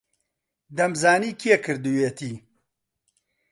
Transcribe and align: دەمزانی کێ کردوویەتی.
دەمزانی 0.77 1.33
کێ 1.41 1.55
کردوویەتی. 1.65 2.33